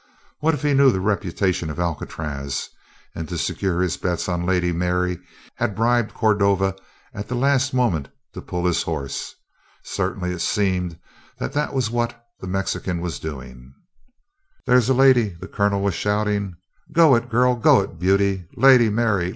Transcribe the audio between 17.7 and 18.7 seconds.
it, beauty.